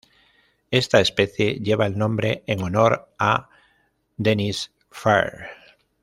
Esta 0.71 0.99
especie 0.99 1.59
lleva 1.59 1.85
el 1.85 1.95
nombre 1.95 2.43
en 2.47 2.63
honor 2.63 3.13
a 3.19 3.49
Denys 4.17 4.73
Firth. 4.89 5.45